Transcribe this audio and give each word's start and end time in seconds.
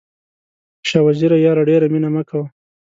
شاه 0.89 1.03
وزیره 1.07 1.37
یاره 1.45 1.63
ډېره 1.69 1.87
مینه 1.93 2.09
مه 2.15 2.23
کوه. 2.29 2.45